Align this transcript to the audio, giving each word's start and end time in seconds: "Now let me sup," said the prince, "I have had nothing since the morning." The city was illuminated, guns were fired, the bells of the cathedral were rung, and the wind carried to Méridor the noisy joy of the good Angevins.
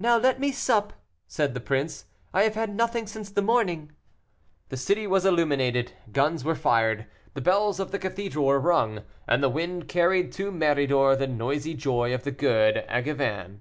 "Now 0.00 0.18
let 0.18 0.40
me 0.40 0.50
sup," 0.50 0.92
said 1.28 1.54
the 1.54 1.60
prince, 1.60 2.06
"I 2.34 2.42
have 2.42 2.56
had 2.56 2.74
nothing 2.74 3.06
since 3.06 3.30
the 3.30 3.42
morning." 3.42 3.92
The 4.70 4.76
city 4.76 5.06
was 5.06 5.24
illuminated, 5.24 5.92
guns 6.12 6.42
were 6.42 6.56
fired, 6.56 7.06
the 7.34 7.40
bells 7.40 7.78
of 7.78 7.92
the 7.92 7.98
cathedral 8.00 8.46
were 8.46 8.58
rung, 8.58 9.04
and 9.28 9.44
the 9.44 9.48
wind 9.48 9.86
carried 9.86 10.32
to 10.32 10.50
Méridor 10.50 11.16
the 11.16 11.28
noisy 11.28 11.74
joy 11.74 12.12
of 12.12 12.24
the 12.24 12.32
good 12.32 12.78
Angevins. 12.88 13.60